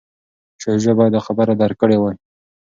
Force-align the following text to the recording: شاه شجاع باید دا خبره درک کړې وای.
شاه 0.61 0.77
شجاع 0.81 0.95
باید 0.97 1.13
دا 1.15 1.21
خبره 1.27 1.53
درک 1.61 1.77
کړې 1.81 1.97
وای. 1.99 2.15